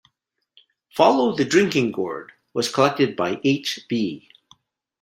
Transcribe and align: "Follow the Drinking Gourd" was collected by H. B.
"Follow 0.89 1.35
the 1.35 1.45
Drinking 1.45 1.91
Gourd" 1.91 2.31
was 2.55 2.73
collected 2.73 3.15
by 3.15 3.39
H. 3.43 3.81
B. 3.87 4.27